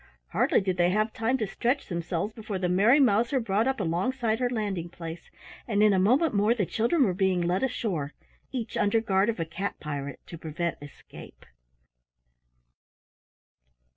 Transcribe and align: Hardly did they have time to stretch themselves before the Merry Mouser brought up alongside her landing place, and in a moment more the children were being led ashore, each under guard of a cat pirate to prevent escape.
Hardly 0.29 0.61
did 0.61 0.77
they 0.77 0.89
have 0.89 1.13
time 1.13 1.37
to 1.37 1.45
stretch 1.45 1.87
themselves 1.87 2.33
before 2.33 2.57
the 2.57 2.67
Merry 2.67 2.99
Mouser 2.99 3.39
brought 3.39 3.67
up 3.67 3.79
alongside 3.79 4.39
her 4.39 4.49
landing 4.49 4.89
place, 4.89 5.29
and 5.67 5.83
in 5.83 5.93
a 5.93 5.99
moment 5.99 6.33
more 6.33 6.55
the 6.55 6.65
children 6.65 7.03
were 7.03 7.13
being 7.13 7.39
led 7.39 7.61
ashore, 7.61 8.15
each 8.51 8.75
under 8.75 8.99
guard 8.99 9.29
of 9.29 9.39
a 9.39 9.45
cat 9.45 9.79
pirate 9.79 10.19
to 10.25 10.39
prevent 10.39 10.79
escape. 10.81 11.45